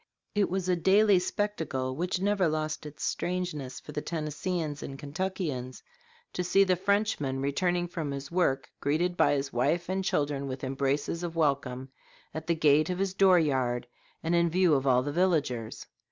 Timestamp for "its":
2.87-3.03